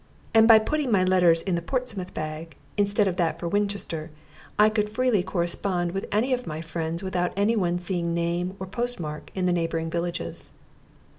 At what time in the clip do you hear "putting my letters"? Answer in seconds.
0.57-1.43